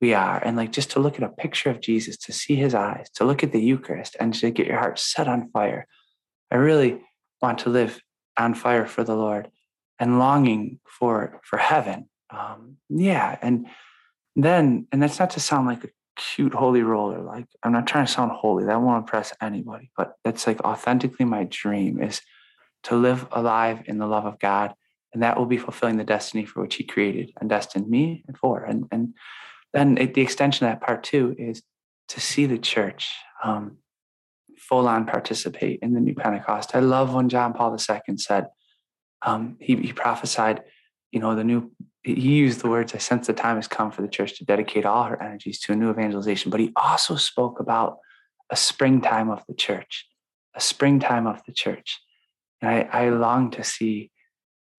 [0.00, 2.74] we are, and like just to look at a picture of Jesus, to see his
[2.74, 5.86] eyes, to look at the Eucharist, and to get your heart set on fire.
[6.50, 7.00] I really
[7.42, 8.00] want to live
[8.36, 9.50] on fire for the Lord
[9.98, 12.08] and longing for for heaven.
[12.30, 13.66] Um, yeah, and
[14.36, 17.20] then, and that's not to sound like a cute holy roller.
[17.20, 18.64] Like I'm not trying to sound holy.
[18.64, 19.90] That won't impress anybody.
[19.96, 22.20] But that's like authentically my dream is
[22.84, 24.74] to live alive in the love of God,
[25.12, 28.36] and that will be fulfilling the destiny for which He created and destined me and
[28.36, 28.64] for.
[28.64, 29.14] And and
[29.72, 31.62] then it, the extension of that part two is
[32.08, 33.14] to see the church
[33.44, 33.78] um,
[34.58, 36.74] full on participate in the new Pentecost.
[36.74, 38.48] I love when John Paul II said
[39.22, 40.62] um, he, he prophesied,
[41.10, 41.70] you know, the new.
[42.02, 44.86] He used the words, "I sense the time has come for the church to dedicate
[44.86, 47.98] all her energies to a new evangelization." But he also spoke about
[48.50, 50.06] a springtime of the church,
[50.54, 52.00] a springtime of the church
[52.60, 54.10] and I, I long to see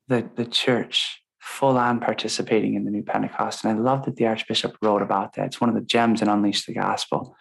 [0.08, 3.64] the, the church full on participating in the new Pentecost.
[3.64, 5.48] And I love that the Archbishop wrote about that.
[5.48, 7.36] It's one of the gems in Unleash the Gospel,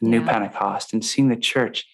[0.00, 0.18] the yeah.
[0.18, 1.84] new Pentecost, and seeing the church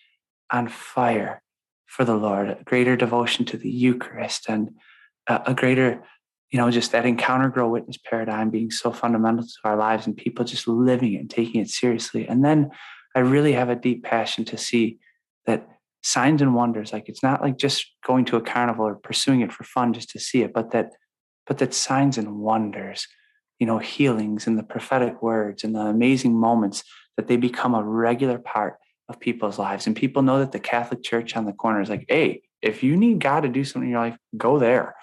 [0.52, 1.42] on fire
[1.86, 4.70] for the Lord, a greater devotion to the Eucharist and
[5.26, 6.02] a, a greater,
[6.50, 10.16] you know, just that encounter grow witness paradigm being so fundamental to our lives and
[10.16, 12.26] people just living it and taking it seriously.
[12.26, 12.70] And then
[13.14, 14.98] I really have a deep passion to see
[15.46, 15.66] that
[16.02, 19.52] signs and wonders like it's not like just going to a carnival or pursuing it
[19.52, 20.92] for fun just to see it but that
[21.46, 23.06] but that signs and wonders
[23.58, 26.84] you know healings and the prophetic words and the amazing moments
[27.16, 28.76] that they become a regular part
[29.08, 32.04] of people's lives and people know that the catholic church on the corner is like
[32.08, 34.94] hey if you need god to do something in your life go there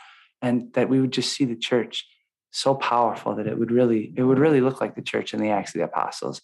[0.45, 2.07] and that we would just see the church
[2.51, 5.49] so powerful that it would really it would really look like the church in the
[5.49, 6.41] acts of the apostles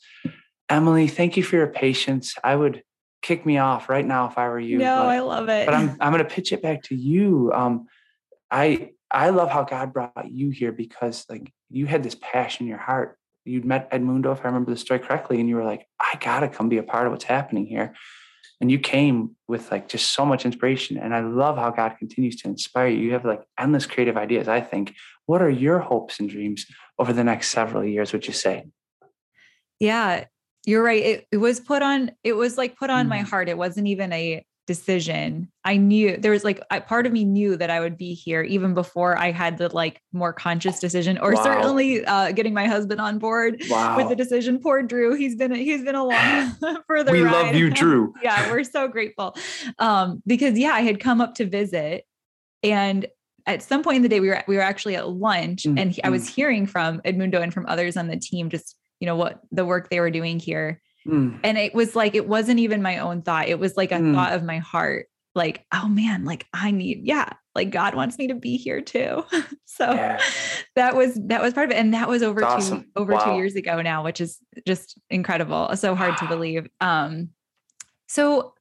[0.69, 2.83] emily thank you for your patience i would
[3.21, 4.79] kick me off right now if I were you.
[4.79, 5.65] No, but, I love it.
[5.65, 7.51] But I'm I'm going to pitch it back to you.
[7.53, 7.87] Um,
[8.49, 12.69] I I love how God brought you here because like you had this passion in
[12.69, 13.17] your heart.
[13.43, 16.47] You'd met Edmundo, if I remember the story correctly, and you were like, I gotta
[16.47, 17.95] come be a part of what's happening here.
[18.61, 20.97] And you came with like just so much inspiration.
[20.97, 22.99] And I love how God continues to inspire you.
[22.99, 24.93] You have like endless creative ideas, I think.
[25.25, 26.67] What are your hopes and dreams
[26.99, 28.65] over the next several years, would you say?
[29.79, 30.25] Yeah,
[30.65, 31.03] you're right.
[31.03, 33.09] It, it was put on, it was like put on mm.
[33.09, 33.49] my heart.
[33.49, 35.51] It wasn't even a decision.
[35.65, 38.41] I knew there was like, I, part of me knew that I would be here
[38.41, 41.43] even before I had the like more conscious decision or wow.
[41.43, 43.97] certainly uh, getting my husband on board wow.
[43.97, 44.59] with the decision.
[44.59, 45.15] Poor Drew.
[45.15, 46.51] He's been, he's been along
[46.87, 47.31] for the We ride.
[47.31, 48.13] love you, Drew.
[48.21, 48.51] yeah.
[48.51, 49.35] We're so grateful.
[49.79, 52.05] Um, because yeah, I had come up to visit
[52.63, 53.07] and
[53.47, 55.77] at some point in the day we were we were actually at lunch mm-hmm.
[55.77, 56.35] and he, I was mm.
[56.35, 59.89] hearing from Edmundo and from others on the team just you know what the work
[59.89, 61.39] they were doing here mm.
[61.43, 64.13] and it was like it wasn't even my own thought it was like a mm.
[64.13, 68.27] thought of my heart like oh man like i need yeah like god wants me
[68.27, 69.23] to be here too
[69.65, 70.19] so yeah.
[70.75, 72.81] that was that was part of it and that was over awesome.
[72.81, 73.23] two over wow.
[73.23, 77.29] two years ago now which is just incredible so hard to believe um
[78.07, 78.53] so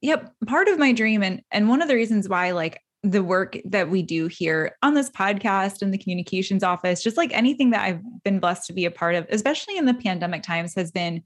[0.00, 3.58] yep part of my dream and and one of the reasons why like the work
[3.66, 7.82] that we do here on this podcast and the communications office, just like anything that
[7.82, 11.22] I've been blessed to be a part of, especially in the pandemic times, has been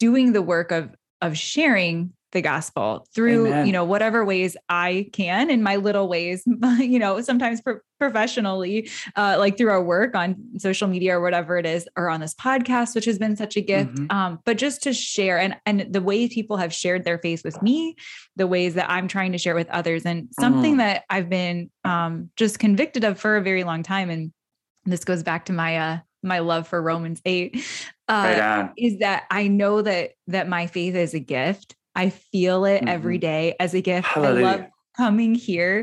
[0.00, 3.66] doing the work of of sharing the gospel through Amen.
[3.66, 6.44] you know whatever ways i can in my little ways
[6.78, 11.58] you know sometimes pro- professionally uh, like through our work on social media or whatever
[11.58, 14.16] it is or on this podcast which has been such a gift mm-hmm.
[14.16, 17.60] um, but just to share and and the way people have shared their faith with
[17.62, 17.96] me
[18.36, 20.78] the ways that i'm trying to share with others and something mm.
[20.78, 24.32] that i've been um, just convicted of for a very long time and
[24.84, 27.56] this goes back to my uh my love for romans 8
[28.08, 32.64] uh, right is that i know that that my faith is a gift I feel
[32.64, 32.88] it mm-hmm.
[32.88, 34.06] every day as a gift.
[34.06, 34.46] Hallelujah.
[34.46, 35.82] I love coming here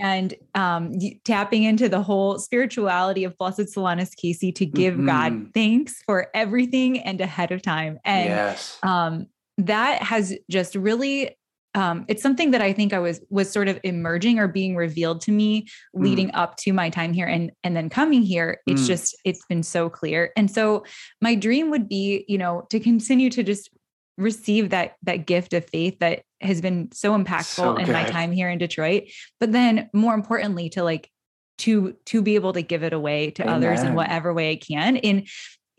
[0.00, 0.92] and um,
[1.24, 5.06] tapping into the whole spirituality of Blessed Solanus Casey to give mm-hmm.
[5.06, 7.98] God thanks for everything and ahead of time.
[8.04, 8.78] And yes.
[8.82, 9.26] um,
[9.58, 11.36] that has just really
[11.74, 15.22] um, it's something that I think I was was sort of emerging or being revealed
[15.22, 16.36] to me leading mm.
[16.36, 18.60] up to my time here and and then coming here.
[18.66, 18.86] It's mm.
[18.86, 20.32] just it's been so clear.
[20.36, 20.84] And so
[21.20, 23.70] my dream would be, you know, to continue to just
[24.18, 28.30] receive that that gift of faith that has been so impactful so in my time
[28.30, 29.04] here in Detroit
[29.40, 31.10] but then more importantly to like
[31.58, 33.54] to to be able to give it away to Amen.
[33.54, 35.26] others in whatever way I can In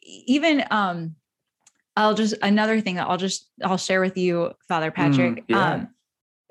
[0.02, 1.16] even um
[1.96, 5.44] I'll just another thing that I'll just I'll share with you Father mm, Patrick mm,
[5.48, 5.74] yeah.
[5.74, 5.88] um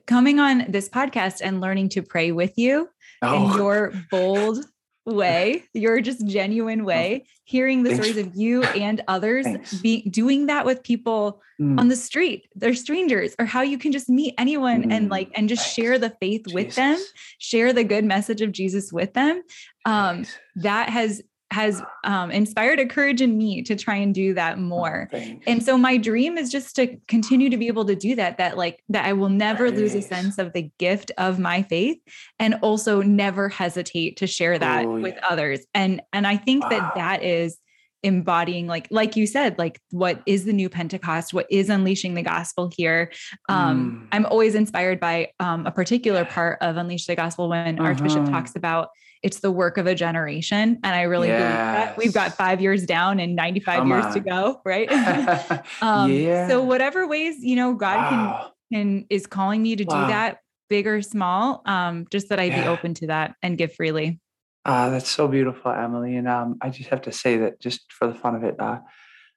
[0.06, 2.88] coming on this podcast and learning to pray with you
[3.22, 3.34] oh.
[3.34, 4.64] and your bold
[5.06, 8.06] way, your just genuine way, hearing the Thanks.
[8.06, 9.46] stories of you and others
[9.82, 11.78] be doing that with people mm.
[11.78, 14.92] on the street, they're strangers, or how you can just meet anyone mm.
[14.92, 15.74] and like and just Thanks.
[15.74, 16.54] share the faith Jesus.
[16.54, 16.98] with them,
[17.38, 19.42] share the good message of Jesus with them.
[19.84, 20.24] Um,
[20.56, 21.22] that has
[21.52, 25.10] has um, inspired a courage in me to try and do that oh, more.
[25.46, 28.56] And so my dream is just to continue to be able to do that, that
[28.56, 29.78] like that I will never nice.
[29.78, 31.98] lose a sense of the gift of my faith
[32.38, 35.28] and also never hesitate to share that oh, with yeah.
[35.28, 35.60] others.
[35.74, 36.70] And, and I think wow.
[36.70, 37.58] that that is
[38.04, 42.22] embodying like like you said like what is the new pentecost what is unleashing the
[42.22, 43.12] gospel here
[43.48, 44.08] um mm.
[44.10, 47.90] i'm always inspired by um a particular part of unleash the gospel when uh-huh.
[47.90, 48.88] archbishop talks about
[49.22, 50.78] it's the work of a generation.
[50.82, 51.38] And I really yes.
[51.40, 54.14] believe that we've got five years down and 95 Come years on.
[54.14, 54.60] to go.
[54.64, 54.90] Right.
[55.82, 56.48] um, yeah.
[56.48, 58.52] So whatever ways, you know, God wow.
[58.72, 60.02] can, can, is calling me to wow.
[60.02, 62.62] do that big or small, um, just that I yeah.
[62.62, 64.20] be open to that and give freely.
[64.64, 66.16] Uh, that's so beautiful, Emily.
[66.16, 68.78] And um, I just have to say that just for the fun of it, uh,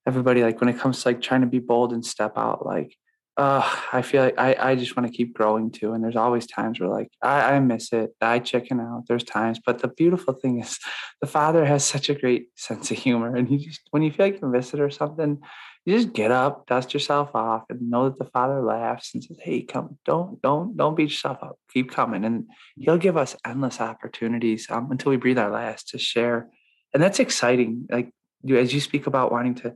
[0.07, 2.95] everybody, like when it comes to like trying to be bold and step out, like
[3.37, 5.91] uh, I feel like I, I just want to keep growing too.
[5.91, 8.11] And there's always times where like I, I miss it.
[8.21, 9.03] I chicken out.
[9.07, 9.59] There's times.
[9.63, 10.79] But the beautiful thing is
[11.21, 13.35] the father has such a great sense of humor.
[13.35, 15.39] And you just when you feel like you miss it or something,
[15.85, 19.37] you just get up, dust yourself off, and know that the father laughs and says,
[19.41, 21.59] Hey, come, don't, don't, don't beat yourself up.
[21.73, 22.23] Keep coming.
[22.23, 22.45] And
[22.77, 26.49] he'll give us endless opportunities um, until we breathe our last to share.
[26.93, 27.87] And that's exciting.
[27.91, 28.11] Like
[28.43, 29.75] you as you speak about wanting to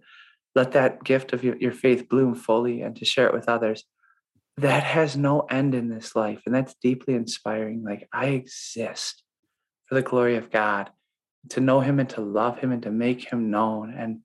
[0.56, 3.84] let that gift of your, your faith bloom fully and to share it with others.
[4.58, 7.84] That has no end in this life and that's deeply inspiring.
[7.84, 9.24] Like i exist
[9.86, 10.90] for the glory of god
[11.50, 13.94] to know him and to love him and to make him known.
[13.98, 14.20] And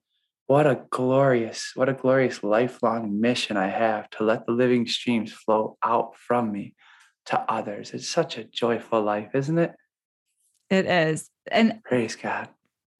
[0.47, 5.31] what a glorious what a glorious lifelong mission i have to let the living streams
[5.31, 6.75] flow out from me
[7.27, 7.91] to others.
[7.91, 9.71] It's such a joyful life isn't it?
[10.69, 11.29] It is.
[11.49, 12.49] And praise god.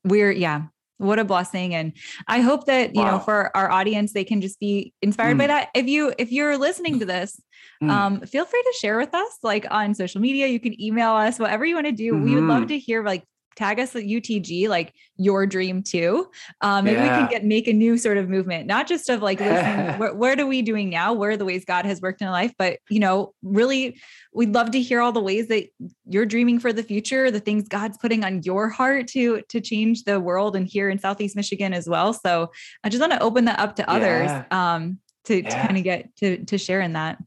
[0.04, 1.94] we're yeah what a blessing and
[2.28, 3.12] i hope that you wow.
[3.12, 5.40] know for our audience they can just be inspired mm.
[5.40, 7.40] by that if you if you're listening to this
[7.84, 7.90] mm.
[7.90, 11.38] um feel free to share with us like on social media you can email us
[11.38, 12.24] whatever you want to do mm-hmm.
[12.24, 12.68] we would love mm-hmm.
[12.68, 13.24] to hear like
[13.56, 16.30] tag us at UTG, like your dream too.
[16.62, 17.04] Um, maybe yeah.
[17.04, 20.14] we can get make a new sort of movement, not just of like, listen, where,
[20.14, 21.14] what are we doing now?
[21.14, 22.54] Where are the ways God has worked in life?
[22.58, 24.00] But you know, really,
[24.34, 25.68] we'd love to hear all the ways that
[26.08, 30.04] you're dreaming for the future, the things God's putting on your heart to to change
[30.04, 32.14] the world, and here in Southeast Michigan as well.
[32.14, 32.52] So
[32.84, 34.46] I just want to open that up to others yeah.
[34.52, 35.50] um, to, yeah.
[35.50, 37.18] to kind of get to to share in that.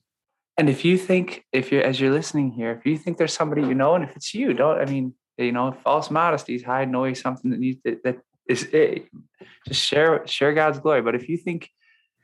[0.59, 3.63] And if you think, if you're as you're listening here, if you think there's somebody
[3.63, 6.95] you know, and if it's you, don't I mean you know, false modesty is hiding
[6.95, 9.09] away something that needs to, that is it.
[9.41, 11.03] Eh, just share share God's glory.
[11.03, 11.71] But if you think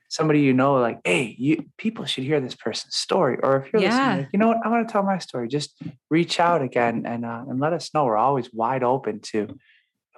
[0.09, 3.83] somebody you know, like, hey, you people should hear this person's story, or if you're
[3.83, 3.89] yeah.
[3.91, 5.49] listening, like, you know what, I want to tell my story.
[5.49, 8.05] Just reach out again and uh, and let us know.
[8.05, 9.59] We're always wide open to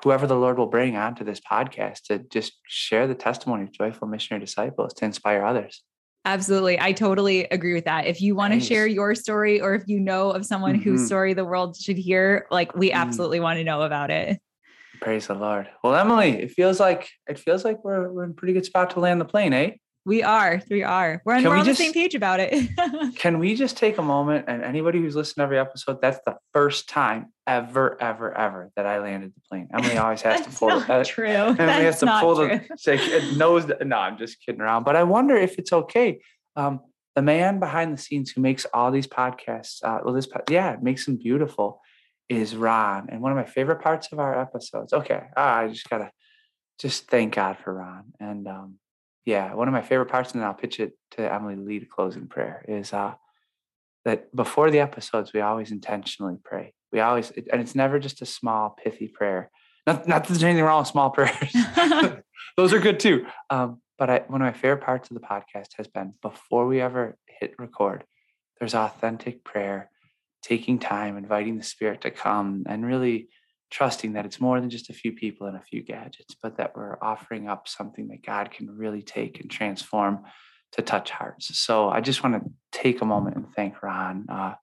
[0.03, 4.09] whoever the Lord will bring onto this podcast to just share the testimony of joyful
[4.09, 5.83] missionary disciples to inspire others.
[6.27, 6.79] Absolutely.
[6.81, 8.07] I totally agree with that.
[8.07, 10.83] If you want to share your story or if you know of someone mm-hmm.
[10.83, 12.95] whose story the world should hear, like we mm.
[12.95, 13.43] absolutely mm.
[13.43, 14.41] want to know about it.
[15.01, 15.69] Praise the Lord.
[15.85, 18.91] Well, Emily, it feels like it feels like we're we're in a pretty good spot
[18.91, 19.73] to land the plane, eh?
[20.07, 20.63] We are.
[20.71, 21.21] We are.
[21.25, 22.71] We're on, we're we on just, the same page about it.
[23.17, 26.37] can we just take a moment and anybody who's listened to every episode, that's the
[26.53, 29.67] first time ever, ever, ever that I landed the plane.
[29.75, 31.09] Emily always has to pull not it.
[31.09, 31.27] True.
[31.27, 32.61] Emily that's has to pull true.
[32.69, 34.85] the say knows that, no, I'm just kidding around.
[34.85, 36.21] But I wonder if it's okay.
[36.55, 36.83] Um,
[37.17, 41.05] the man behind the scenes who makes all these podcasts, uh, well, this, yeah, makes
[41.07, 41.81] them beautiful
[42.29, 43.09] is Ron.
[43.11, 46.13] And one of my favorite parts of our episodes, okay, ah, I just gotta
[46.79, 48.05] just thank God for Ron.
[48.21, 48.79] And um,
[49.27, 51.85] yeah, one of my favorite parts, and then I'll pitch it to Emily Lee to
[51.85, 53.15] a closing prayer, is uh,
[54.05, 56.73] that before the episodes, we always intentionally pray.
[56.93, 59.51] We always, and it's never just a small, pithy prayer.
[59.85, 61.55] Not, not that there's anything wrong with small prayers.
[62.57, 63.27] Those are good too.
[63.51, 66.81] Um, but I, one of my favorite parts of the podcast has been before we
[66.81, 68.05] ever hit record,
[68.61, 69.91] there's authentic prayer,
[70.41, 73.29] taking time, inviting the spirit to come, and really
[73.71, 76.77] trusting that it's more than just a few people and a few gadgets, but that
[76.77, 80.21] we're offering up something that God can really take and transform
[80.73, 81.59] to touch hearts.
[81.59, 84.55] So I just want to take a moment and thank Ron, uh,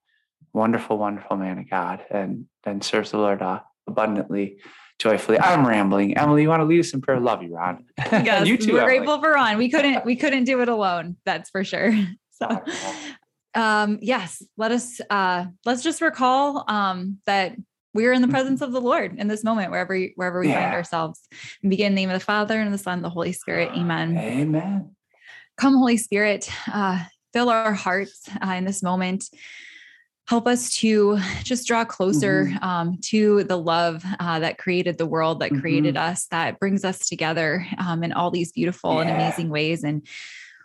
[0.52, 4.58] wonderful, wonderful man of God, and then serves the Lord uh, abundantly
[4.98, 5.38] joyfully.
[5.38, 6.16] I'm rambling.
[6.16, 7.20] Emily, you want to lead us in prayer?
[7.20, 7.84] Love you, Ron.
[8.12, 8.98] Yes, you too, we're Emily.
[8.98, 9.58] grateful for Ron.
[9.58, 11.16] We couldn't we couldn't do it alone.
[11.24, 11.94] That's for sure.
[12.36, 12.48] So
[13.54, 17.54] um yes, let us uh let's just recall um that
[17.94, 18.34] we're in the mm-hmm.
[18.34, 20.60] presence of the Lord in this moment, wherever wherever we yeah.
[20.60, 21.20] find ourselves.
[21.62, 23.70] And begin in the name of the Father and the Son and the Holy Spirit.
[23.72, 24.18] Amen.
[24.18, 24.90] Amen.
[25.56, 29.24] Come, Holy Spirit, uh, fill our hearts uh, in this moment
[30.26, 32.64] help us to just draw closer mm-hmm.
[32.64, 35.60] um, to the love uh, that created the world, that mm-hmm.
[35.60, 39.00] created us, that brings us together um, in all these beautiful yeah.
[39.02, 39.84] and amazing ways.
[39.84, 40.06] And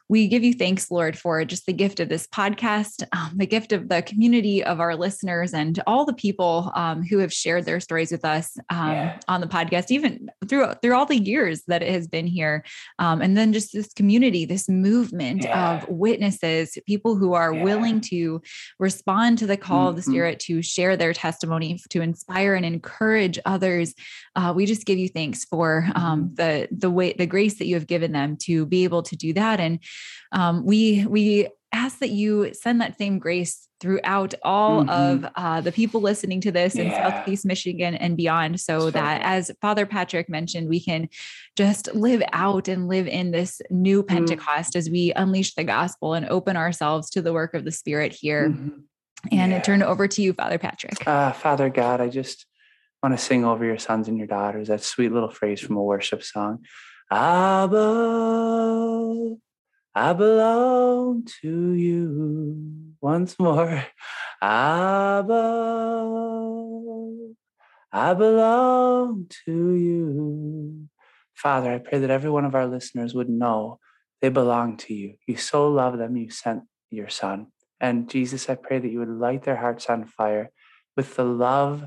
[0.10, 3.72] we give you thanks, Lord, for just the gift of this podcast, um, the gift
[3.72, 7.80] of the community of our listeners, and all the people um, who have shared their
[7.80, 9.20] stories with us um, yeah.
[9.28, 12.66] on the podcast, even through through all the years that it has been here.
[12.98, 15.78] Um, and then just this community, this movement yeah.
[15.78, 17.64] of witnesses, people who are yeah.
[17.64, 18.42] willing to
[18.80, 19.90] respond to the call mm-hmm.
[19.90, 20.12] of the mm-hmm.
[20.12, 23.94] Spirit to share their testimony, to inspire and encourage others.
[24.36, 26.34] Uh, we just give you thanks for um, mm-hmm.
[26.34, 29.34] the the way the grace that you have given them to be able to do
[29.34, 29.80] that and
[30.32, 34.90] um, we we ask that you send that same grace throughout all mm-hmm.
[34.90, 36.84] of uh, the people listening to this yeah.
[36.84, 41.08] in Southeast Michigan and beyond, so that as Father Patrick mentioned, we can
[41.56, 44.16] just live out and live in this new mm-hmm.
[44.16, 44.80] Pentecost mm-hmm.
[44.80, 48.50] as we unleash the gospel and open ourselves to the work of the Spirit here.
[48.50, 48.80] Mm-hmm.
[49.34, 49.60] And yeah.
[49.60, 51.06] turn it over to you, Father Patrick.
[51.06, 52.46] Uh, Father God, I just
[53.04, 55.84] want to sing over your sons and your daughters that sweet little phrase from a
[55.84, 56.64] worship song.
[57.12, 57.76] Abba,
[59.96, 63.86] I belong to you once more.
[64.42, 65.36] Abba,
[67.92, 70.90] I belong to you.
[71.34, 73.80] Father, I pray that every one of our listeners would know
[74.22, 75.16] they belong to you.
[75.26, 77.48] You so love them, you sent your son.
[77.82, 80.52] And Jesus, I pray that you would light their hearts on fire
[80.96, 81.86] with the love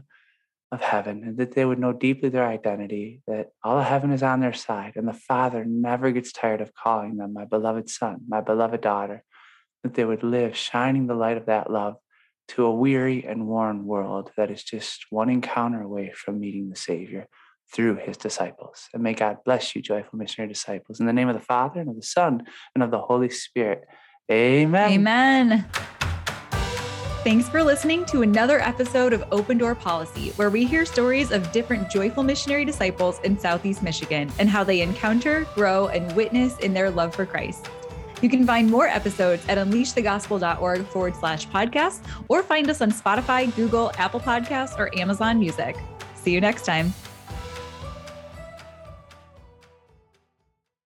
[0.73, 4.23] of heaven and that they would know deeply their identity, that all of heaven is
[4.23, 8.23] on their side, and the Father never gets tired of calling them my beloved son,
[8.27, 9.23] my beloved daughter,
[9.83, 11.97] that they would live shining the light of that love
[12.49, 16.77] to a weary and worn world that is just one encounter away from meeting the
[16.77, 17.27] Savior
[17.73, 18.89] through his disciples.
[18.95, 21.01] And may God bless you, joyful missionary disciples.
[21.01, 22.45] In the name of the Father and of the Son
[22.75, 23.85] and of the Holy Spirit.
[24.31, 24.93] Amen.
[24.93, 25.67] Amen.
[27.25, 31.53] Thanks for listening to another episode of Open Door Policy, where we hear stories of
[31.53, 36.75] different joyful missionary disciples in Southeast Michigan and how they encounter, grow, and witness in
[36.75, 37.69] their love for Christ.
[38.23, 43.55] You can find more episodes at unleashthegospel.org forward slash podcast or find us on Spotify,
[43.55, 45.77] Google, Apple Podcasts, or Amazon Music.
[46.17, 46.93] See you next time.